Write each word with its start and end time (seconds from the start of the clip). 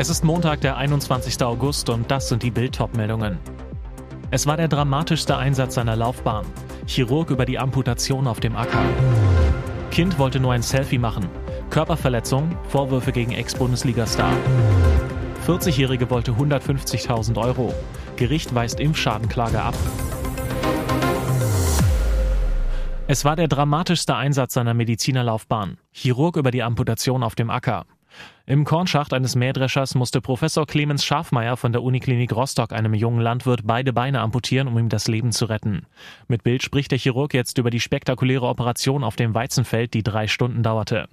Es 0.00 0.10
ist 0.10 0.22
Montag, 0.22 0.60
der 0.60 0.76
21. 0.76 1.42
August 1.42 1.90
und 1.90 2.08
das 2.08 2.28
sind 2.28 2.44
die 2.44 2.52
Bild-Top-Meldungen. 2.52 3.36
Es 4.30 4.46
war 4.46 4.56
der 4.56 4.68
dramatischste 4.68 5.36
Einsatz 5.36 5.74
seiner 5.74 5.96
Laufbahn. 5.96 6.46
Chirurg 6.86 7.30
über 7.30 7.44
die 7.44 7.58
Amputation 7.58 8.28
auf 8.28 8.38
dem 8.38 8.54
Acker. 8.54 8.84
Kind 9.90 10.20
wollte 10.20 10.38
nur 10.38 10.52
ein 10.52 10.62
Selfie 10.62 10.98
machen. 10.98 11.28
Körperverletzung, 11.70 12.56
Vorwürfe 12.68 13.10
gegen 13.10 13.32
Ex-Bundesliga-Star. 13.32 14.32
40-Jährige 15.48 16.08
wollte 16.10 16.30
150.000 16.30 17.36
Euro. 17.36 17.74
Gericht 18.14 18.54
weist 18.54 18.78
Impfschadenklage 18.78 19.60
ab. 19.60 19.74
Es 23.08 23.24
war 23.24 23.34
der 23.34 23.48
dramatischste 23.48 24.14
Einsatz 24.14 24.54
seiner 24.54 24.74
Medizinerlaufbahn. 24.74 25.78
Chirurg 25.90 26.36
über 26.36 26.52
die 26.52 26.62
Amputation 26.62 27.24
auf 27.24 27.34
dem 27.34 27.50
Acker. 27.50 27.84
Im 28.48 28.64
Kornschacht 28.64 29.12
eines 29.12 29.36
Mähdreschers 29.36 29.94
musste 29.94 30.22
Professor 30.22 30.66
Clemens 30.66 31.04
Schafmeier 31.04 31.58
von 31.58 31.72
der 31.72 31.82
Uniklinik 31.82 32.34
Rostock 32.34 32.72
einem 32.72 32.94
jungen 32.94 33.20
Landwirt 33.20 33.60
beide 33.66 33.92
Beine 33.92 34.22
amputieren, 34.22 34.68
um 34.68 34.78
ihm 34.78 34.88
das 34.88 35.06
Leben 35.06 35.32
zu 35.32 35.44
retten. 35.44 35.84
Mit 36.28 36.44
Bild 36.44 36.62
spricht 36.62 36.90
der 36.90 36.98
Chirurg 36.98 37.34
jetzt 37.34 37.58
über 37.58 37.68
die 37.68 37.78
spektakuläre 37.78 38.46
Operation 38.46 39.04
auf 39.04 39.16
dem 39.16 39.34
Weizenfeld, 39.34 39.92
die 39.92 40.02
drei 40.02 40.28
Stunden 40.28 40.62
dauerte. 40.62 41.10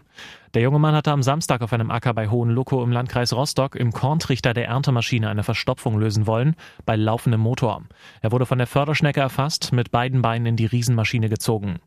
Der 0.53 0.61
junge 0.61 0.79
Mann 0.79 0.95
hatte 0.95 1.11
am 1.11 1.21
Samstag 1.21 1.61
auf 1.61 1.73
einem 1.73 1.91
Acker 1.91 2.13
bei 2.13 2.29
Hohenlokow 2.29 2.81
im 2.81 2.93
Landkreis 2.93 3.33
Rostock 3.33 3.75
im 3.75 3.91
Korntrichter 3.91 4.53
der 4.53 4.69
Erntemaschine 4.69 5.27
eine 5.27 5.43
Verstopfung 5.43 5.99
lösen 5.99 6.27
wollen, 6.27 6.55
bei 6.85 6.95
laufendem 6.95 7.41
Motor. 7.41 7.83
Er 8.21 8.31
wurde 8.31 8.45
von 8.45 8.57
der 8.57 8.67
Förderschnecke 8.67 9.19
erfasst, 9.19 9.73
mit 9.73 9.91
beiden 9.91 10.21
Beinen 10.21 10.45
in 10.45 10.55
die 10.55 10.65
Riesenmaschine 10.65 11.27
gezogen. 11.27 11.79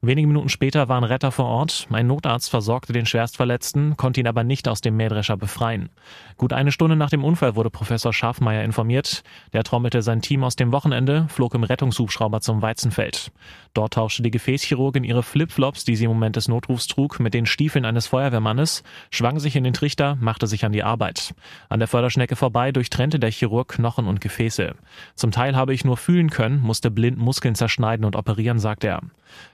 Wenige 0.00 0.26
Minuten 0.26 0.48
später 0.48 0.88
waren 0.88 1.04
Retter 1.04 1.32
vor 1.32 1.44
Ort. 1.44 1.86
Ein 1.90 2.06
Notarzt 2.06 2.48
versorgte 2.48 2.94
den 2.94 3.04
Schwerstverletzten, 3.04 3.98
konnte 3.98 4.20
ihn 4.20 4.26
aber 4.26 4.42
nicht 4.42 4.68
aus 4.68 4.80
dem 4.80 4.93
Mähdrescher 4.94 5.36
befreien. 5.36 5.90
Gut 6.36 6.52
eine 6.52 6.72
Stunde 6.72 6.96
nach 6.96 7.10
dem 7.10 7.22
Unfall 7.22 7.54
wurde 7.54 7.70
Professor 7.70 8.12
Schafmeier 8.12 8.64
informiert. 8.64 9.22
Der 9.52 9.62
trommelte 9.62 10.02
sein 10.02 10.22
Team 10.22 10.42
aus 10.44 10.56
dem 10.56 10.72
Wochenende, 10.72 11.26
flog 11.28 11.54
im 11.54 11.64
Rettungshubschrauber 11.64 12.40
zum 12.40 12.62
Weizenfeld. 12.62 13.30
Dort 13.74 13.94
tauschte 13.94 14.22
die 14.22 14.30
Gefäßchirurgin 14.30 15.04
ihre 15.04 15.22
Flipflops, 15.22 15.84
die 15.84 15.96
sie 15.96 16.04
im 16.04 16.10
Moment 16.10 16.36
des 16.36 16.48
Notrufs 16.48 16.86
trug, 16.86 17.20
mit 17.20 17.34
den 17.34 17.46
Stiefeln 17.46 17.84
eines 17.84 18.06
Feuerwehrmannes, 18.06 18.82
schwang 19.10 19.38
sich 19.38 19.56
in 19.56 19.64
den 19.64 19.74
Trichter, 19.74 20.16
machte 20.20 20.46
sich 20.46 20.64
an 20.64 20.72
die 20.72 20.82
Arbeit. 20.82 21.34
An 21.68 21.80
der 21.80 21.88
Förderschnecke 21.88 22.36
vorbei 22.36 22.72
durchtrennte 22.72 23.18
der 23.18 23.30
Chirurg 23.30 23.68
Knochen 23.68 24.06
und 24.06 24.20
Gefäße. 24.20 24.74
Zum 25.14 25.30
Teil 25.30 25.56
habe 25.56 25.74
ich 25.74 25.84
nur 25.84 25.96
fühlen 25.96 26.30
können, 26.30 26.60
musste 26.60 26.90
blind 26.90 27.18
Muskeln 27.18 27.54
zerschneiden 27.54 28.04
und 28.04 28.16
operieren, 28.16 28.58
sagt 28.58 28.84
er. 28.84 29.00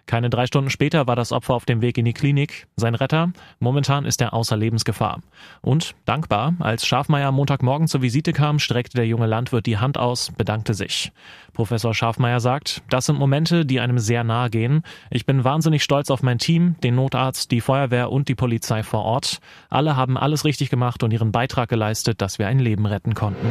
Keine 0.06 0.30
drei 0.30 0.46
Stunden 0.46 0.70
später 0.70 1.06
war 1.06 1.16
das 1.16 1.32
Opfer 1.32 1.54
auf 1.54 1.64
dem 1.64 1.80
Weg 1.80 1.96
in 1.98 2.04
die 2.04 2.12
Klinik. 2.12 2.66
Sein 2.76 2.94
Retter? 2.94 3.32
Momentan 3.58 4.04
ist 4.04 4.20
er 4.20 4.34
außer 4.34 4.56
Lebensgefahr. 4.56 5.20
Und 5.62 5.94
dankbar, 6.04 6.54
als 6.58 6.86
Schafmeier 6.86 7.28
am 7.28 7.34
Montagmorgen 7.36 7.88
zur 7.88 8.02
Visite 8.02 8.32
kam, 8.32 8.58
streckte 8.58 8.96
der 8.96 9.06
junge 9.06 9.26
Landwirt 9.26 9.66
die 9.66 9.78
Hand 9.78 9.98
aus, 9.98 10.32
bedankte 10.36 10.74
sich. 10.74 11.12
Professor 11.52 11.94
Schafmeier 11.94 12.40
sagt, 12.40 12.82
das 12.88 13.06
sind 13.06 13.18
Momente, 13.18 13.66
die 13.66 13.80
einem 13.80 13.98
sehr 13.98 14.24
nahe 14.24 14.50
gehen. 14.50 14.82
Ich 15.10 15.26
bin 15.26 15.44
wahnsinnig 15.44 15.82
stolz 15.82 16.10
auf 16.10 16.22
mein 16.22 16.38
Team, 16.38 16.76
den 16.82 16.94
Notarzt, 16.94 17.50
die 17.50 17.60
Feuerwehr 17.60 18.10
und 18.10 18.28
die 18.28 18.34
Polizei 18.34 18.82
vor 18.82 19.04
Ort. 19.04 19.40
Alle 19.68 19.96
haben 19.96 20.16
alles 20.16 20.44
richtig 20.44 20.70
gemacht 20.70 21.02
und 21.02 21.12
ihren 21.12 21.32
Beitrag 21.32 21.68
geleistet, 21.68 22.20
dass 22.20 22.38
wir 22.38 22.46
ein 22.46 22.58
Leben 22.58 22.86
retten 22.86 23.14
konnten. 23.14 23.48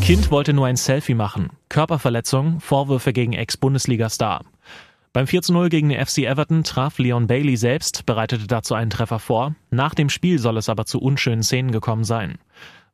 Kind 0.00 0.30
wollte 0.30 0.52
nur 0.52 0.66
ein 0.66 0.76
Selfie 0.76 1.14
machen. 1.14 1.48
Körperverletzung, 1.70 2.60
Vorwürfe 2.60 3.14
gegen 3.14 3.32
Ex-Bundesliga-Star. 3.32 4.42
Beim 5.14 5.28
4 5.28 5.42
zu 5.42 5.52
0 5.52 5.68
gegen 5.68 5.90
den 5.90 6.04
FC 6.04 6.24
Everton 6.24 6.64
traf 6.64 6.98
Leon 6.98 7.28
Bailey 7.28 7.56
selbst, 7.56 8.04
bereitete 8.04 8.48
dazu 8.48 8.74
einen 8.74 8.90
Treffer 8.90 9.20
vor. 9.20 9.54
Nach 9.70 9.94
dem 9.94 10.08
Spiel 10.08 10.40
soll 10.40 10.56
es 10.56 10.68
aber 10.68 10.86
zu 10.86 11.00
unschönen 11.00 11.44
Szenen 11.44 11.70
gekommen 11.70 12.02
sein. 12.02 12.36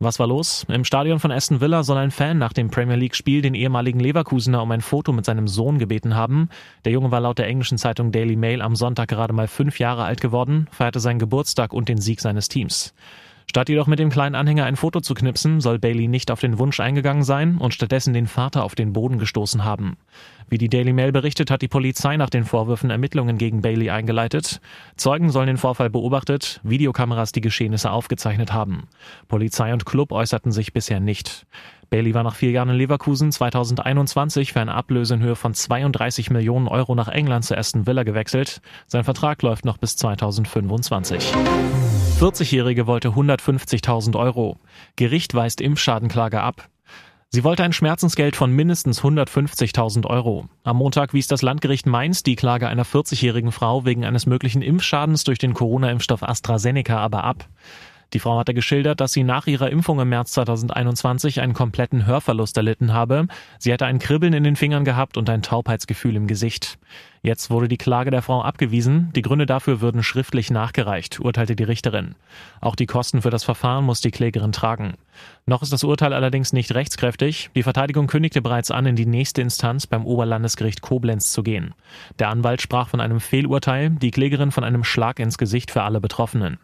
Was 0.01 0.19
war 0.19 0.27
los? 0.27 0.67
Im 0.69 0.85
Stadion 0.85 1.19
von 1.19 1.33
Aston 1.33 1.63
Villa 1.63 1.83
soll 1.83 1.97
ein 1.97 2.11
Fan 2.11 2.37
nach 2.37 2.53
dem 2.53 2.71
Premier 2.71 2.97
League-Spiel 2.97 3.41
den 3.41 3.55
ehemaligen 3.55 4.01
Leverkusener 4.01 4.63
um 4.63 4.71
ein 4.71 4.83
Foto 4.83 5.13
mit 5.13 5.25
seinem 5.25 5.49
Sohn 5.49 5.79
gebeten 5.79 6.15
haben. 6.15 6.51
Der 6.85 6.93
Junge 6.93 7.11
war 7.11 7.21
laut 7.21 7.39
der 7.39 7.47
englischen 7.47 7.79
Zeitung 7.79 8.13
Daily 8.13 8.37
Mail 8.37 8.61
am 8.61 8.77
Sonntag 8.77 9.09
gerade 9.09 9.33
mal 9.33 9.49
fünf 9.49 9.79
Jahre 9.79 10.05
alt 10.05 10.21
geworden, 10.21 10.69
feierte 10.73 11.01
seinen 11.01 11.21
Geburtstag 11.21 11.73
und 11.73 11.89
den 11.89 12.03
Sieg 12.03 12.21
seines 12.21 12.49
Teams. 12.49 12.93
Statt 13.51 13.69
jedoch 13.69 13.89
mit 13.89 13.99
dem 13.99 14.11
kleinen 14.11 14.37
Anhänger 14.37 14.65
ein 14.65 14.77
Foto 14.77 15.01
zu 15.01 15.13
knipsen, 15.13 15.61
soll 15.61 15.81
Bailey 15.81 16.07
nicht 16.07 16.31
auf 16.31 16.39
den 16.39 16.61
Wunsch 16.61 16.79
eingegangen 16.79 17.25
sein 17.25 17.59
und 17.59 17.75
stattdessen 17.75 18.15
den 18.15 18.29
Vater 18.29 18.63
auf 18.63 18.77
den 18.77 18.93
Boden 18.93 19.19
gestoßen 19.19 19.65
haben. 19.65 19.97
Wie 20.49 20.57
die 20.57 20.69
Daily 20.69 20.93
Mail 20.93 21.11
berichtet, 21.11 21.51
hat 21.51 21.61
die 21.61 21.67
Polizei 21.67 22.17
nach 22.17 22.31
den 22.31 22.45
Vorwürfen 22.45 22.91
Ermittlungen 22.91 23.39
gegen 23.39 23.61
Bailey 23.61 23.91
eingeleitet. 23.91 24.61
Zeugen 24.97 25.31
sollen 25.31 25.49
den 25.49 25.57
Vorfall 25.57 25.91
beobachtet, 25.91 26.61
Videokameras 26.63 27.33
die 27.33 27.41
Geschehnisse 27.41 27.91
aufgezeichnet 27.91 28.53
haben. 28.53 28.85
Polizei 29.27 29.73
und 29.73 29.85
Club 29.85 30.13
äußerten 30.13 30.53
sich 30.53 30.73
bisher 30.73 31.01
nicht. 31.01 31.45
Bailey 31.91 32.15
war 32.15 32.23
nach 32.23 32.37
vier 32.37 32.53
Jahren 32.53 32.69
in 32.69 32.77
Leverkusen 32.77 33.33
2021 33.33 34.53
für 34.53 34.61
eine 34.61 34.75
Ablöse 34.75 35.15
in 35.15 35.23
Höhe 35.23 35.35
von 35.35 35.55
32 35.55 36.31
Millionen 36.31 36.69
Euro 36.69 36.95
nach 36.95 37.09
England 37.09 37.45
zu 37.45 37.59
Aston 37.59 37.89
Villa 37.89 38.05
gewechselt. 38.05 38.61
Sein 38.87 39.03
Vertrag 39.03 39.43
läuft 39.43 39.65
noch 39.65 39.79
bis 39.79 39.97
2025. 39.97 41.33
40-Jährige 42.21 42.87
wollte 42.87 43.09
150.000 43.09 44.15
Euro. 44.15 44.59
Gericht 44.95 45.33
weist 45.33 45.63
Impfschadenklage 45.63 46.43
ab. 46.43 46.69
Sie 47.31 47.45
wollte 47.45 47.65
ein 47.65 47.73
Schmerzensgeld 47.73 48.37
von 48.37 48.53
mindestens 48.53 49.01
150.000 49.01 50.05
Euro. 50.05 50.45
Am 50.63 50.77
Montag 50.77 51.15
wies 51.15 51.29
das 51.29 51.41
Landgericht 51.41 51.87
Mainz 51.87 52.23
die 52.23 52.37
Klage 52.37 52.69
einer 52.69 52.85
40-jährigen 52.85 53.53
Frau 53.53 53.87
wegen 53.87 54.05
eines 54.05 54.27
möglichen 54.27 54.61
Impfschadens 54.61 55.25
durch 55.25 55.39
den 55.39 55.55
Corona-Impfstoff 55.55 56.23
AstraZeneca 56.23 56.99
aber 56.99 57.25
ab. 57.25 57.49
Die 58.13 58.19
Frau 58.19 58.39
hatte 58.39 58.55
geschildert, 58.55 59.01
dass 59.01 59.13
sie 59.13 59.23
nach 59.23 59.47
ihrer 59.47 59.71
Impfung 59.71 60.01
im 60.01 60.09
März 60.09 60.33
2021 60.33 61.41
einen 61.41 61.55
kompletten 61.55 62.07
Hörverlust 62.07 62.57
erlitten 62.57 62.93
habe. 62.93 63.29
Sie 63.59 63.73
hatte 63.73 63.87
ein 63.87 64.01
Kribbeln 64.01 64.33
in 64.33 64.43
den 64.43 64.57
Fingern 64.57 64.85
gehabt 64.85 65.17
und 65.17 65.31
ein 65.31 65.43
Taubheitsgefühl 65.43 66.17
im 66.17 66.27
Gesicht. 66.27 66.79
Jetzt 67.23 67.51
wurde 67.51 67.69
die 67.69 67.77
Klage 67.77 68.11
der 68.11 68.23
Frau 68.23 68.43
abgewiesen. 68.43 69.11
Die 69.15 69.23
Gründe 69.23 69.45
dafür 69.45 69.81
würden 69.81 70.03
schriftlich 70.03 70.51
nachgereicht, 70.51 71.21
urteilte 71.21 71.55
die 71.55 71.65
Richterin. 71.65 72.15
Auch 72.61 72.75
die 72.75 72.87
Kosten 72.87 73.23
für 73.23 73.31
das 73.31 73.45
Verfahren 73.45 73.85
muss 73.85 74.01
die 74.01 74.11
Klägerin 74.11 74.53
tragen. 74.53 74.95
Noch 75.45 75.63
ist 75.63 75.73
das 75.73 75.85
Urteil 75.85 76.15
allerdings 76.15 76.53
nicht 76.53 76.75
rechtskräftig. 76.75 77.51
Die 77.55 77.63
Verteidigung 77.63 78.07
kündigte 78.07 78.41
bereits 78.41 78.71
an, 78.71 78.87
in 78.87 78.97
die 78.97 79.07
nächste 79.07 79.43
Instanz 79.43 79.87
beim 79.87 80.07
Oberlandesgericht 80.07 80.81
Koblenz 80.81 81.33
zu 81.33 81.43
gehen. 81.43 81.75
Der 82.19 82.31
Anwalt 82.31 82.63
sprach 82.63 82.89
von 82.89 83.01
einem 83.01 83.21
Fehlurteil, 83.21 83.91
die 83.91 84.11
Klägerin 84.11 84.51
von 84.51 84.65
einem 84.65 84.83
Schlag 84.83 85.19
ins 85.19 85.37
Gesicht 85.37 85.71
für 85.71 85.83
alle 85.83 86.01
Betroffenen. 86.01 86.59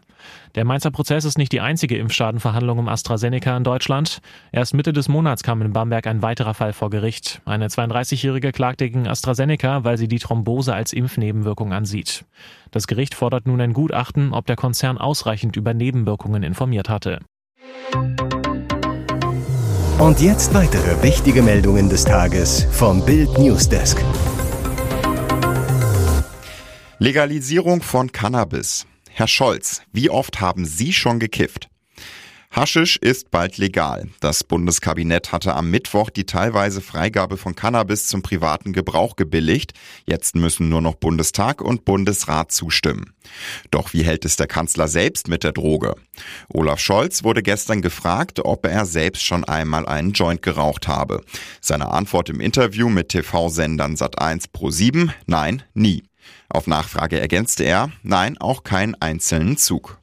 Der 0.55 0.65
Mainzer 0.65 0.91
Prozess 0.91 1.25
ist 1.25 1.37
nicht 1.37 1.51
die 1.51 1.61
einzige 1.61 1.97
Impfschadenverhandlung 1.97 2.79
um 2.79 2.87
AstraZeneca 2.87 3.55
in 3.55 3.63
Deutschland. 3.63 4.19
Erst 4.51 4.73
Mitte 4.73 4.93
des 4.93 5.07
Monats 5.07 5.43
kam 5.43 5.61
in 5.61 5.73
Bamberg 5.73 6.07
ein 6.07 6.21
weiterer 6.21 6.53
Fall 6.53 6.73
vor 6.73 6.89
Gericht. 6.89 7.41
Eine 7.45 7.67
32-Jährige 7.67 8.51
klagte 8.51 8.85
gegen 8.85 9.07
AstraZeneca, 9.07 9.83
weil 9.83 9.97
sie 9.97 10.07
die 10.07 10.19
Thrombose 10.19 10.73
als 10.73 10.93
Impfnebenwirkung 10.93 11.73
ansieht. 11.73 12.25
Das 12.71 12.87
Gericht 12.87 13.15
fordert 13.15 13.47
nun 13.47 13.61
ein 13.61 13.73
Gutachten, 13.73 14.33
ob 14.33 14.45
der 14.45 14.55
Konzern 14.55 14.97
ausreichend 14.97 15.55
über 15.55 15.73
Nebenwirkungen 15.73 16.43
informiert 16.43 16.89
hatte. 16.89 17.19
Und 19.99 20.21
jetzt 20.21 20.53
weitere 20.53 21.01
wichtige 21.01 21.41
Meldungen 21.41 21.89
des 21.89 22.05
Tages 22.05 22.67
vom 22.71 23.03
Bild 23.03 23.37
Newsdesk. 23.39 24.03
Legalisierung 26.99 27.81
von 27.81 28.11
Cannabis. 28.11 28.85
Herr 29.17 29.27
Scholz, 29.27 29.81
wie 29.91 30.11
oft 30.11 30.41
haben 30.41 30.63
Sie 30.63 30.93
schon 30.93 31.17
gekifft? 31.17 31.69
Haschisch 32.51 32.97
ist 32.97 33.31
bald 33.31 33.57
legal. 33.57 34.09
Das 34.19 34.43
Bundeskabinett 34.43 35.31
hatte 35.31 35.55
am 35.55 35.71
Mittwoch 35.71 36.11
die 36.11 36.27
teilweise 36.27 36.81
Freigabe 36.81 37.37
von 37.37 37.55
Cannabis 37.55 38.05
zum 38.05 38.21
privaten 38.21 38.73
Gebrauch 38.73 39.15
gebilligt. 39.15 39.73
Jetzt 40.05 40.35
müssen 40.35 40.69
nur 40.69 40.81
noch 40.81 40.93
Bundestag 40.93 41.63
und 41.63 41.83
Bundesrat 41.83 42.51
zustimmen. 42.51 43.15
Doch 43.71 43.91
wie 43.91 44.03
hält 44.03 44.23
es 44.23 44.35
der 44.35 44.45
Kanzler 44.45 44.87
selbst 44.87 45.27
mit 45.29 45.43
der 45.43 45.51
Droge? 45.51 45.95
Olaf 46.49 46.79
Scholz 46.79 47.23
wurde 47.23 47.41
gestern 47.41 47.81
gefragt, 47.81 48.41
ob 48.45 48.67
er 48.67 48.85
selbst 48.85 49.23
schon 49.23 49.43
einmal 49.45 49.87
einen 49.87 50.11
Joint 50.11 50.43
geraucht 50.43 50.87
habe. 50.87 51.23
Seine 51.59 51.89
Antwort 51.89 52.29
im 52.29 52.39
Interview 52.39 52.87
mit 52.87 53.09
TV-Sendern 53.09 53.95
Sat1 53.95 54.51
Pro 54.53 54.69
7, 54.69 55.11
nein, 55.25 55.63
nie. 55.73 56.03
Auf 56.49 56.67
Nachfrage 56.67 57.19
ergänzte 57.19 57.63
er, 57.63 57.91
nein, 58.03 58.37
auch 58.37 58.63
keinen 58.63 58.95
einzelnen 58.95 59.57
Zug. 59.57 59.99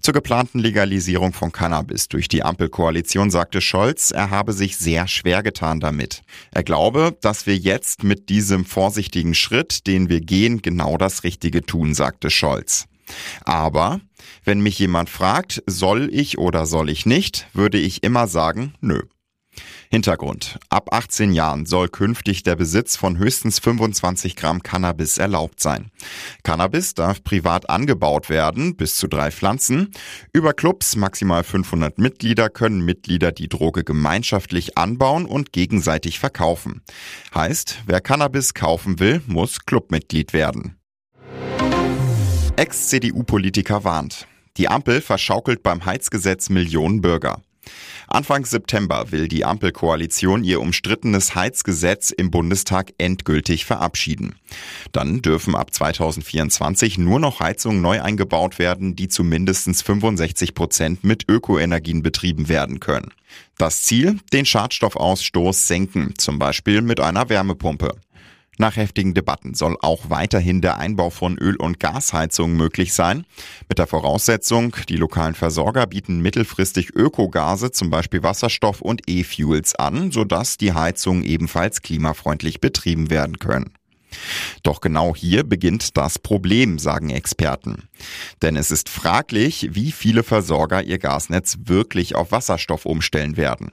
Zur 0.00 0.14
geplanten 0.14 0.58
Legalisierung 0.58 1.32
von 1.32 1.52
Cannabis 1.52 2.08
durch 2.08 2.28
die 2.28 2.42
Ampelkoalition 2.42 3.30
sagte 3.30 3.60
Scholz, 3.60 4.10
er 4.10 4.30
habe 4.30 4.52
sich 4.52 4.76
sehr 4.76 5.08
schwer 5.08 5.42
getan 5.42 5.80
damit. 5.80 6.22
Er 6.50 6.62
glaube, 6.62 7.16
dass 7.20 7.46
wir 7.46 7.56
jetzt 7.56 8.02
mit 8.02 8.28
diesem 8.28 8.64
vorsichtigen 8.64 9.34
Schritt, 9.34 9.86
den 9.86 10.08
wir 10.08 10.20
gehen, 10.20 10.62
genau 10.62 10.96
das 10.96 11.24
Richtige 11.24 11.62
tun, 11.62 11.94
sagte 11.94 12.30
Scholz. 12.30 12.86
Aber 13.44 14.00
wenn 14.44 14.60
mich 14.60 14.78
jemand 14.78 15.10
fragt, 15.10 15.62
soll 15.66 16.08
ich 16.12 16.38
oder 16.38 16.66
soll 16.66 16.88
ich 16.88 17.06
nicht, 17.06 17.46
würde 17.52 17.78
ich 17.78 18.02
immer 18.02 18.26
sagen, 18.26 18.74
nö. 18.80 19.02
Hintergrund. 19.92 20.58
Ab 20.70 20.88
18 20.90 21.34
Jahren 21.34 21.66
soll 21.66 21.86
künftig 21.86 22.42
der 22.42 22.56
Besitz 22.56 22.96
von 22.96 23.18
höchstens 23.18 23.58
25 23.58 24.36
Gramm 24.36 24.62
Cannabis 24.62 25.18
erlaubt 25.18 25.60
sein. 25.60 25.90
Cannabis 26.44 26.94
darf 26.94 27.22
privat 27.22 27.68
angebaut 27.68 28.30
werden, 28.30 28.74
bis 28.74 28.96
zu 28.96 29.06
drei 29.06 29.30
Pflanzen. 29.30 29.90
Über 30.32 30.54
Clubs 30.54 30.96
maximal 30.96 31.44
500 31.44 31.98
Mitglieder 31.98 32.48
können 32.48 32.82
Mitglieder 32.86 33.32
die 33.32 33.50
Droge 33.50 33.84
gemeinschaftlich 33.84 34.78
anbauen 34.78 35.26
und 35.26 35.52
gegenseitig 35.52 36.18
verkaufen. 36.18 36.80
Heißt, 37.34 37.80
wer 37.84 38.00
Cannabis 38.00 38.54
kaufen 38.54 38.98
will, 38.98 39.20
muss 39.26 39.66
Clubmitglied 39.66 40.32
werden. 40.32 40.78
Ex-CDU-Politiker 42.56 43.84
warnt. 43.84 44.26
Die 44.56 44.68
Ampel 44.68 45.02
verschaukelt 45.02 45.62
beim 45.62 45.84
Heizgesetz 45.84 46.48
Millionen 46.48 47.02
Bürger. 47.02 47.42
Anfang 48.08 48.44
September 48.44 49.10
will 49.10 49.28
die 49.28 49.44
Ampelkoalition 49.44 50.44
ihr 50.44 50.60
umstrittenes 50.60 51.34
Heizgesetz 51.34 52.10
im 52.10 52.30
Bundestag 52.30 52.92
endgültig 52.98 53.64
verabschieden. 53.64 54.34
Dann 54.92 55.22
dürfen 55.22 55.54
ab 55.54 55.72
2024 55.72 56.98
nur 56.98 57.20
noch 57.20 57.40
Heizungen 57.40 57.80
neu 57.80 58.02
eingebaut 58.02 58.58
werden, 58.58 58.96
die 58.96 59.08
zu 59.08 59.24
mindestens 59.24 59.82
65 59.82 60.54
Prozent 60.54 61.04
mit 61.04 61.28
Ökoenergien 61.28 62.02
betrieben 62.02 62.48
werden 62.48 62.80
können. 62.80 63.12
Das 63.56 63.82
Ziel, 63.82 64.18
den 64.32 64.44
Schadstoffausstoß 64.44 65.66
senken, 65.66 66.14
zum 66.18 66.38
Beispiel 66.38 66.82
mit 66.82 67.00
einer 67.00 67.28
Wärmepumpe. 67.28 67.96
Nach 68.58 68.76
heftigen 68.76 69.14
Debatten 69.14 69.54
soll 69.54 69.76
auch 69.80 70.10
weiterhin 70.10 70.60
der 70.60 70.76
Einbau 70.76 71.08
von 71.08 71.38
Öl- 71.38 71.56
und 71.56 71.80
Gasheizungen 71.80 72.56
möglich 72.56 72.92
sein. 72.92 73.24
Mit 73.68 73.78
der 73.78 73.86
Voraussetzung, 73.86 74.76
die 74.90 74.96
lokalen 74.96 75.34
Versorger 75.34 75.86
bieten 75.86 76.20
mittelfristig 76.20 76.94
Ökogase, 76.94 77.70
zum 77.70 77.88
Beispiel 77.88 78.22
Wasserstoff 78.22 78.82
und 78.82 79.08
E-Fuels 79.08 79.74
an, 79.74 80.10
sodass 80.10 80.58
die 80.58 80.74
Heizungen 80.74 81.24
ebenfalls 81.24 81.80
klimafreundlich 81.80 82.60
betrieben 82.60 83.08
werden 83.08 83.38
können. 83.38 83.72
Doch 84.62 84.80
genau 84.80 85.14
hier 85.14 85.44
beginnt 85.44 85.96
das 85.96 86.18
Problem, 86.18 86.78
sagen 86.78 87.10
Experten. 87.10 87.88
Denn 88.42 88.56
es 88.56 88.70
ist 88.70 88.88
fraglich, 88.88 89.68
wie 89.72 89.92
viele 89.92 90.22
Versorger 90.22 90.82
ihr 90.82 90.98
Gasnetz 90.98 91.56
wirklich 91.64 92.14
auf 92.14 92.32
Wasserstoff 92.32 92.86
umstellen 92.86 93.36
werden. 93.36 93.72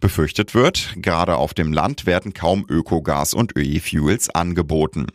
Befürchtet 0.00 0.54
wird, 0.54 0.94
gerade 0.96 1.36
auf 1.36 1.54
dem 1.54 1.72
Land 1.72 2.06
werden 2.06 2.34
kaum 2.34 2.66
Ökogas 2.68 3.34
und 3.34 3.56
Öl-Fuels 3.56 4.30
angeboten. 4.30 5.06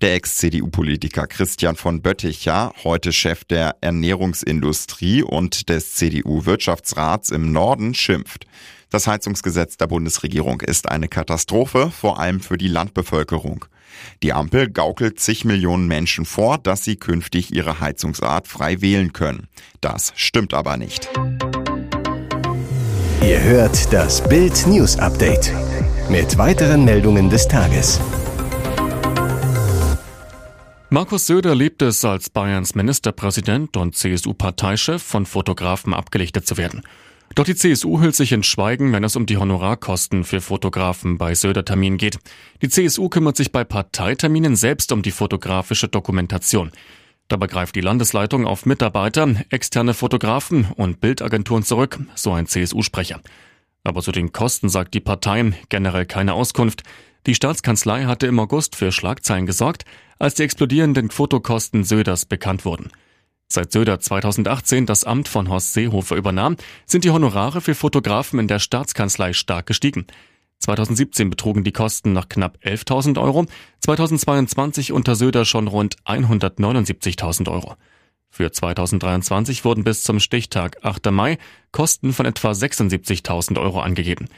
Der 0.00 0.14
Ex-CDU-Politiker 0.14 1.26
Christian 1.26 1.76
von 1.76 2.02
Bötticher, 2.02 2.72
heute 2.84 3.12
Chef 3.12 3.44
der 3.44 3.76
Ernährungsindustrie 3.80 5.22
und 5.22 5.68
des 5.68 5.94
CDU-Wirtschaftsrats 5.94 7.30
im 7.30 7.52
Norden, 7.52 7.94
schimpft. 7.94 8.46
Das 8.90 9.06
Heizungsgesetz 9.06 9.76
der 9.76 9.86
Bundesregierung 9.86 10.60
ist 10.62 10.88
eine 10.88 11.08
Katastrophe, 11.08 11.90
vor 11.90 12.18
allem 12.18 12.40
für 12.40 12.56
die 12.56 12.68
Landbevölkerung. 12.68 13.66
Die 14.22 14.32
Ampel 14.32 14.70
gaukelt 14.70 15.20
zig 15.20 15.44
Millionen 15.44 15.86
Menschen 15.86 16.24
vor, 16.24 16.58
dass 16.58 16.84
sie 16.84 16.96
künftig 16.96 17.54
ihre 17.54 17.80
Heizungsart 17.80 18.48
frei 18.48 18.80
wählen 18.80 19.12
können. 19.12 19.48
Das 19.80 20.12
stimmt 20.16 20.54
aber 20.54 20.76
nicht. 20.76 21.08
Ihr 23.22 23.42
hört 23.42 23.92
das 23.92 24.26
Bild 24.28 24.66
News 24.66 24.98
Update 24.98 25.52
mit 26.08 26.38
weiteren 26.38 26.84
Meldungen 26.84 27.28
des 27.28 27.46
Tages. 27.46 28.00
Markus 30.90 31.26
Söder 31.26 31.54
liebt 31.54 31.82
es, 31.82 32.02
als 32.06 32.30
Bayerns 32.30 32.74
Ministerpräsident 32.74 33.76
und 33.76 33.94
CSU-Parteichef 33.94 35.02
von 35.02 35.26
Fotografen 35.26 35.92
abgelichtet 35.92 36.46
zu 36.46 36.56
werden. 36.56 36.82
Doch 37.38 37.44
die 37.44 37.54
CSU 37.54 38.00
hüllt 38.00 38.16
sich 38.16 38.32
in 38.32 38.42
Schweigen, 38.42 38.92
wenn 38.92 39.04
es 39.04 39.14
um 39.14 39.24
die 39.24 39.36
Honorarkosten 39.36 40.24
für 40.24 40.40
Fotografen 40.40 41.18
bei 41.18 41.36
Söder-Terminen 41.36 41.96
geht. 41.96 42.18
Die 42.62 42.68
CSU 42.68 43.08
kümmert 43.08 43.36
sich 43.36 43.52
bei 43.52 43.62
Parteiterminen 43.62 44.56
selbst 44.56 44.90
um 44.90 45.02
die 45.02 45.12
fotografische 45.12 45.86
Dokumentation. 45.86 46.72
Dabei 47.28 47.46
greift 47.46 47.76
die 47.76 47.80
Landesleitung 47.80 48.44
auf 48.44 48.66
Mitarbeiter, 48.66 49.36
externe 49.50 49.94
Fotografen 49.94 50.66
und 50.74 51.00
Bildagenturen 51.00 51.62
zurück, 51.62 52.00
so 52.16 52.32
ein 52.32 52.48
CSU-Sprecher. 52.48 53.20
Aber 53.84 54.02
zu 54.02 54.10
den 54.10 54.32
Kosten 54.32 54.68
sagt 54.68 54.94
die 54.94 55.00
Partei 55.00 55.52
generell 55.68 56.06
keine 56.06 56.34
Auskunft. 56.34 56.82
Die 57.28 57.36
Staatskanzlei 57.36 58.06
hatte 58.06 58.26
im 58.26 58.40
August 58.40 58.74
für 58.74 58.90
Schlagzeilen 58.90 59.46
gesorgt, 59.46 59.84
als 60.18 60.34
die 60.34 60.42
explodierenden 60.42 61.10
Fotokosten 61.10 61.84
Söders 61.84 62.24
bekannt 62.24 62.64
wurden. 62.64 62.90
Seit 63.50 63.72
Söder 63.72 63.98
2018 63.98 64.84
das 64.84 65.04
Amt 65.04 65.26
von 65.26 65.48
Horst 65.48 65.72
Seehofer 65.72 66.16
übernahm, 66.16 66.56
sind 66.84 67.04
die 67.04 67.10
Honorare 67.10 67.62
für 67.62 67.74
Fotografen 67.74 68.38
in 68.38 68.46
der 68.46 68.58
Staatskanzlei 68.58 69.32
stark 69.32 69.66
gestiegen. 69.66 70.06
2017 70.58 71.30
betrugen 71.30 71.64
die 71.64 71.72
Kosten 71.72 72.12
nach 72.12 72.28
knapp 72.28 72.58
11.000 72.62 73.18
Euro, 73.18 73.46
2022 73.80 74.92
unter 74.92 75.14
Söder 75.14 75.46
schon 75.46 75.66
rund 75.66 75.96
179.000 76.04 77.50
Euro. 77.50 77.76
Für 78.30 78.52
2023 78.52 79.64
wurden 79.64 79.84
bis 79.84 80.02
zum 80.02 80.20
Stichtag 80.20 80.84
8. 80.84 81.10
Mai 81.10 81.38
Kosten 81.72 82.12
von 82.12 82.26
etwa 82.26 82.50
76.000 82.50 83.58
Euro 83.58 83.80
angegeben. 83.80 84.28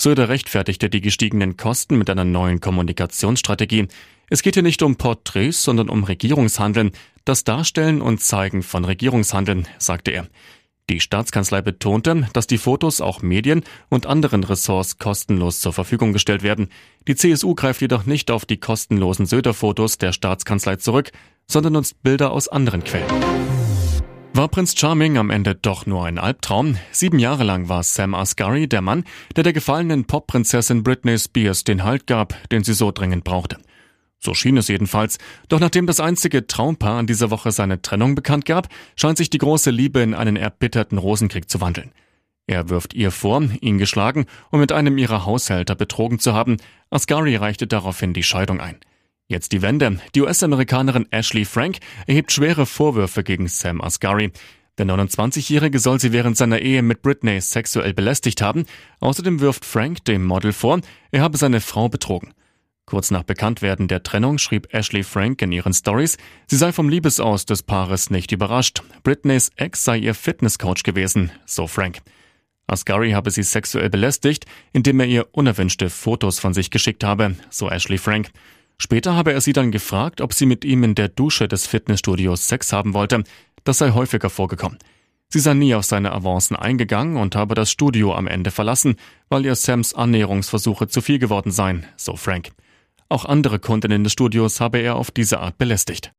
Söder 0.00 0.28
rechtfertigte 0.28 0.90
die 0.90 1.00
gestiegenen 1.00 1.56
Kosten 1.56 1.96
mit 1.98 2.10
einer 2.10 2.24
neuen 2.24 2.60
Kommunikationsstrategie. 2.60 3.88
Es 4.30 4.42
geht 4.42 4.54
hier 4.54 4.62
nicht 4.62 4.82
um 4.82 4.96
Porträts, 4.96 5.62
sondern 5.62 5.88
um 5.88 6.04
Regierungshandeln, 6.04 6.92
das 7.28 7.44
Darstellen 7.44 8.00
und 8.00 8.22
Zeigen 8.22 8.62
von 8.62 8.84
Regierungshandeln, 8.84 9.68
sagte 9.78 10.10
er. 10.12 10.26
Die 10.88 11.00
Staatskanzlei 11.00 11.60
betonte, 11.60 12.26
dass 12.32 12.46
die 12.46 12.56
Fotos 12.56 13.02
auch 13.02 13.20
Medien 13.20 13.62
und 13.90 14.06
anderen 14.06 14.42
Ressorts 14.42 14.96
kostenlos 14.96 15.60
zur 15.60 15.74
Verfügung 15.74 16.14
gestellt 16.14 16.42
werden. 16.42 16.70
Die 17.06 17.14
CSU 17.14 17.54
greift 17.54 17.82
jedoch 17.82 18.06
nicht 18.06 18.30
auf 18.30 18.46
die 18.46 18.56
kostenlosen 18.56 19.26
Söder-Fotos 19.26 19.98
der 19.98 20.12
Staatskanzlei 20.12 20.76
zurück, 20.76 21.12
sondern 21.46 21.74
nutzt 21.74 22.02
Bilder 22.02 22.30
aus 22.30 22.48
anderen 22.48 22.82
Quellen. 22.84 23.10
War 24.32 24.48
Prinz 24.48 24.78
Charming 24.78 25.18
am 25.18 25.28
Ende 25.28 25.54
doch 25.54 25.84
nur 25.84 26.06
ein 26.06 26.18
Albtraum? 26.18 26.76
Sieben 26.92 27.18
Jahre 27.18 27.44
lang 27.44 27.68
war 27.68 27.82
Sam 27.82 28.14
Asghari 28.14 28.68
der 28.68 28.80
Mann, 28.80 29.04
der 29.36 29.44
der 29.44 29.52
gefallenen 29.52 30.06
Popprinzessin 30.06 30.82
Britney 30.82 31.18
Spears 31.18 31.64
den 31.64 31.84
Halt 31.84 32.06
gab, 32.06 32.34
den 32.50 32.64
sie 32.64 32.72
so 32.72 32.92
dringend 32.92 33.24
brauchte. 33.24 33.58
So 34.18 34.34
schien 34.34 34.56
es 34.56 34.68
jedenfalls. 34.68 35.18
Doch 35.48 35.60
nachdem 35.60 35.86
das 35.86 36.00
einzige 36.00 36.46
Traumpaar 36.46 36.98
an 36.98 37.06
dieser 37.06 37.30
Woche 37.30 37.52
seine 37.52 37.82
Trennung 37.82 38.14
bekannt 38.14 38.44
gab, 38.44 38.68
scheint 38.96 39.18
sich 39.18 39.30
die 39.30 39.38
große 39.38 39.70
Liebe 39.70 40.00
in 40.00 40.14
einen 40.14 40.36
erbitterten 40.36 40.98
Rosenkrieg 40.98 41.48
zu 41.48 41.60
wandeln. 41.60 41.92
Er 42.46 42.70
wirft 42.70 42.94
ihr 42.94 43.10
vor, 43.10 43.42
ihn 43.60 43.78
geschlagen 43.78 44.26
und 44.50 44.60
mit 44.60 44.72
einem 44.72 44.98
ihrer 44.98 45.26
Haushälter 45.26 45.74
betrogen 45.74 46.18
zu 46.18 46.32
haben. 46.32 46.56
Asghari 46.90 47.36
reichte 47.36 47.66
daraufhin 47.66 48.14
die 48.14 48.22
Scheidung 48.22 48.60
ein. 48.60 48.76
Jetzt 49.28 49.52
die 49.52 49.60
Wende. 49.60 50.00
Die 50.14 50.22
US-Amerikanerin 50.22 51.06
Ashley 51.10 51.44
Frank 51.44 51.78
erhebt 52.06 52.32
schwere 52.32 52.64
Vorwürfe 52.64 53.22
gegen 53.22 53.46
Sam 53.46 53.82
Asghari. 53.82 54.32
Der 54.78 54.86
29-Jährige 54.86 55.78
soll 55.78 56.00
sie 56.00 56.12
während 56.12 56.38
seiner 56.38 56.60
Ehe 56.60 56.82
mit 56.82 57.02
Britney 57.02 57.40
sexuell 57.40 57.92
belästigt 57.92 58.40
haben. 58.40 58.64
Außerdem 59.00 59.40
wirft 59.40 59.66
Frank 59.66 60.04
dem 60.06 60.24
Model 60.24 60.54
vor, 60.54 60.80
er 61.10 61.20
habe 61.20 61.36
seine 61.36 61.60
Frau 61.60 61.90
betrogen. 61.90 62.32
Kurz 62.88 63.10
nach 63.10 63.22
Bekanntwerden 63.22 63.86
der 63.86 64.02
Trennung 64.02 64.38
schrieb 64.38 64.72
Ashley 64.72 65.02
Frank 65.02 65.42
in 65.42 65.52
ihren 65.52 65.74
Stories, 65.74 66.16
sie 66.46 66.56
sei 66.56 66.72
vom 66.72 66.88
Liebesaus 66.88 67.44
des 67.44 67.62
Paares 67.62 68.08
nicht 68.08 68.32
überrascht. 68.32 68.82
Britneys 69.02 69.50
Ex 69.56 69.84
sei 69.84 69.98
ihr 69.98 70.14
Fitnesscoach 70.14 70.84
gewesen, 70.84 71.30
so 71.44 71.66
Frank. 71.66 71.98
Asghari 72.66 73.10
habe 73.10 73.30
sie 73.30 73.42
sexuell 73.42 73.90
belästigt, 73.90 74.46
indem 74.72 75.00
er 75.00 75.06
ihr 75.06 75.26
unerwünschte 75.32 75.90
Fotos 75.90 76.38
von 76.38 76.54
sich 76.54 76.70
geschickt 76.70 77.04
habe, 77.04 77.34
so 77.50 77.68
Ashley 77.68 77.98
Frank. 77.98 78.30
Später 78.78 79.14
habe 79.14 79.34
er 79.34 79.42
sie 79.42 79.52
dann 79.52 79.70
gefragt, 79.70 80.22
ob 80.22 80.32
sie 80.32 80.46
mit 80.46 80.64
ihm 80.64 80.82
in 80.82 80.94
der 80.94 81.08
Dusche 81.08 81.46
des 81.46 81.66
Fitnessstudios 81.66 82.48
Sex 82.48 82.72
haben 82.72 82.94
wollte. 82.94 83.22
Das 83.64 83.76
sei 83.76 83.90
häufiger 83.90 84.30
vorgekommen. 84.30 84.78
Sie 85.28 85.40
sei 85.40 85.52
nie 85.52 85.74
auf 85.74 85.84
seine 85.84 86.12
Avancen 86.12 86.56
eingegangen 86.56 87.18
und 87.18 87.36
habe 87.36 87.54
das 87.54 87.70
Studio 87.70 88.14
am 88.14 88.26
Ende 88.26 88.50
verlassen, 88.50 88.96
weil 89.28 89.44
ihr 89.44 89.56
Sams 89.56 89.92
Annäherungsversuche 89.92 90.88
zu 90.88 91.02
viel 91.02 91.18
geworden 91.18 91.50
seien, 91.50 91.84
so 91.98 92.16
Frank. 92.16 92.52
Auch 93.10 93.24
andere 93.24 93.58
Kundinnen 93.58 94.04
des 94.04 94.12
Studios 94.12 94.60
habe 94.60 94.78
er 94.78 94.96
auf 94.96 95.10
diese 95.10 95.40
Art 95.40 95.56
belästigt. 95.56 96.12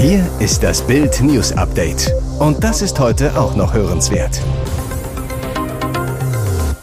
Hier 0.00 0.28
ist 0.40 0.62
das 0.64 0.84
Bild 0.84 1.20
News 1.22 1.52
Update. 1.52 2.12
Und 2.40 2.62
das 2.62 2.82
ist 2.82 2.98
heute 2.98 3.38
auch 3.38 3.54
noch 3.54 3.72
hörenswert. 3.72 4.40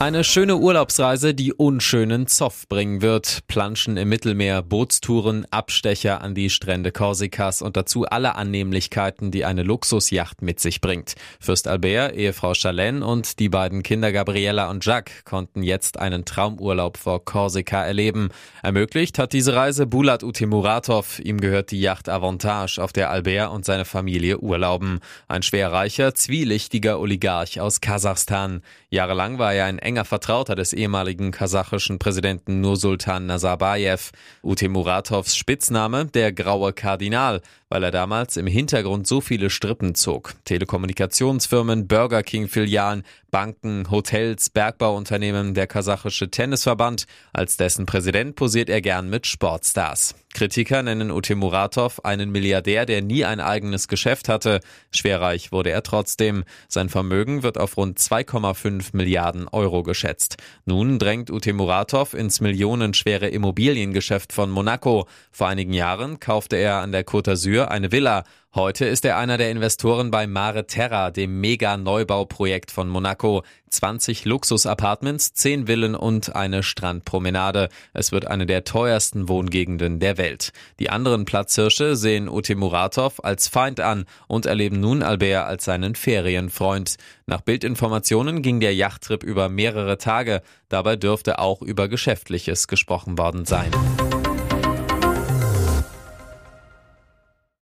Eine 0.03 0.25
schöne 0.25 0.57
Urlaubsreise, 0.57 1.33
die 1.33 1.53
unschönen 1.53 2.27
Zoff 2.27 2.67
bringen 2.67 3.01
wird. 3.01 3.47
Planschen 3.47 3.95
im 3.95 4.09
Mittelmeer, 4.09 4.61
Bootstouren, 4.61 5.45
Abstecher 5.49 6.19
an 6.19 6.35
die 6.35 6.49
Strände 6.49 6.91
Korsikas 6.91 7.61
und 7.61 7.77
dazu 7.77 8.03
alle 8.03 8.35
Annehmlichkeiten, 8.35 9.31
die 9.31 9.45
eine 9.45 9.63
Luxusjacht 9.63 10.41
mit 10.41 10.59
sich 10.59 10.81
bringt. 10.81 11.15
Fürst 11.39 11.69
Albert, 11.69 12.17
Ehefrau 12.17 12.51
Chalene 12.51 13.05
und 13.05 13.39
die 13.39 13.47
beiden 13.47 13.81
Kinder 13.81 14.11
Gabriella 14.11 14.69
und 14.69 14.85
Jacques 14.85 15.23
konnten 15.23 15.63
jetzt 15.63 15.97
einen 15.97 16.25
Traumurlaub 16.25 16.97
vor 16.97 17.23
Korsika 17.23 17.81
erleben. 17.85 18.27
Ermöglicht 18.61 19.17
hat 19.17 19.31
diese 19.31 19.55
Reise 19.55 19.87
Bulat 19.87 20.21
Utimuratov. 20.21 21.19
Ihm 21.19 21.39
gehört 21.39 21.71
die 21.71 21.79
Yacht 21.79 22.09
Avantage, 22.09 22.77
auf 22.83 22.91
der 22.91 23.09
Albert 23.09 23.53
und 23.53 23.63
seine 23.63 23.85
Familie 23.85 24.39
urlauben. 24.39 24.99
Ein 25.29 25.43
schwerreicher, 25.43 26.13
zwielichtiger 26.13 26.99
Oligarch 26.99 27.61
aus 27.61 27.79
Kasachstan. 27.79 28.63
Jahrelang 28.89 29.39
war 29.39 29.53
er 29.53 29.67
ein 29.67 29.79
enger 29.93 30.05
Vertrauter 30.05 30.55
des 30.55 30.73
ehemaligen 30.73 31.29
kasachischen 31.29 31.99
Präsidenten 31.99 32.61
Nursultan 32.61 33.27
Nazarbayev. 33.27 34.09
Ute 34.41 34.67
Muratovs 34.67 35.35
Spitzname 35.35 36.05
der 36.05 36.33
graue 36.33 36.73
Kardinal, 36.73 37.41
weil 37.73 37.81
er 37.81 37.89
damals 37.89 38.37
im 38.37 38.45
Hintergrund 38.45 39.07
so 39.07 39.19
viele 39.19 39.49
Strippen 39.49 39.95
zog. 39.95 40.35
Telekommunikationsfirmen, 40.45 41.87
Burger 41.87 42.21
King 42.21 42.47
Filialen, 42.47 43.01
Banken, 43.31 43.89
Hotels, 43.89 44.51
Bergbauunternehmen, 44.51 45.55
der 45.55 45.65
kasachische 45.65 46.29
Tennisverband. 46.29 47.05
Als 47.33 47.57
dessen 47.57 47.87
Präsident 47.87 48.35
posiert 48.35 48.69
er 48.69 48.79
gern 48.79 49.09
mit 49.09 49.25
Sportstars. 49.25 50.13
Kritiker 50.35 50.81
nennen 50.81 51.11
Ute 51.11 51.35
Muratov 51.35 51.99
einen 52.03 52.31
Milliardär, 52.31 52.85
der 52.85 53.01
nie 53.01 53.23
ein 53.23 53.39
eigenes 53.39 53.87
Geschäft 53.87 54.29
hatte. 54.29 54.61
Schwerreich 54.91 55.51
wurde 55.51 55.69
er 55.69 55.83
trotzdem. 55.83 56.43
Sein 56.67 56.89
Vermögen 56.89 57.43
wird 57.43 57.59
auf 57.59 57.77
rund 57.77 57.99
2,5 57.99 58.89
Milliarden 58.93 59.47
Euro 59.47 59.83
geschätzt. 59.83 60.37
Nun 60.65 60.97
drängt 60.97 61.29
Ute 61.29 61.53
Muratov 61.53 62.15
ins 62.15 62.41
millionenschwere 62.41 63.29
Immobiliengeschäft 63.29 64.33
von 64.33 64.49
Monaco. 64.49 65.07
Vor 65.31 65.47
einigen 65.47 65.73
Jahren 65.73 66.19
kaufte 66.19 66.55
er 66.55 66.77
an 66.77 66.91
der 66.91 67.05
Côte 67.05 67.31
d'Azur 67.31 67.62
eine 67.71 67.91
Villa. 67.91 68.23
Heute 68.55 68.85
ist 68.85 69.03
er 69.03 69.17
einer 69.17 69.37
der 69.37 69.49
Investoren 69.49 70.11
bei 70.11 70.27
Mare 70.27 70.67
Terra, 70.67 71.09
dem 71.09 71.41
Mega-Neubauprojekt 71.41 72.69
von 72.69 72.87
Monaco. 72.87 73.43
20 73.71 74.25
Luxus-Apartments, 74.25 75.33
10 75.33 75.65
Villen 75.65 75.95
und 75.95 76.35
eine 76.35 76.61
Strandpromenade. 76.61 77.69
Es 77.93 78.11
wird 78.11 78.27
eine 78.27 78.45
der 78.45 78.63
teuersten 78.63 79.27
Wohngegenden 79.27 79.99
der 79.99 80.17
Welt. 80.19 80.51
Die 80.79 80.91
anderen 80.91 81.25
Platzhirsche 81.25 81.95
sehen 81.95 82.29
Ute 82.29 82.55
Muratov 82.55 83.23
als 83.23 83.47
Feind 83.47 83.79
an 83.79 84.05
und 84.27 84.45
erleben 84.45 84.79
nun 84.79 85.01
Albert 85.01 85.47
als 85.47 85.65
seinen 85.65 85.95
Ferienfreund. 85.95 86.97
Nach 87.25 87.41
Bildinformationen 87.41 88.43
ging 88.43 88.59
der 88.59 88.75
Yachttrip 88.75 89.23
über 89.23 89.49
mehrere 89.49 89.97
Tage. 89.97 90.43
Dabei 90.69 90.95
dürfte 90.95 91.39
auch 91.39 91.63
über 91.63 91.87
Geschäftliches 91.87 92.67
gesprochen 92.67 93.17
worden 93.17 93.45
sein. 93.45 93.71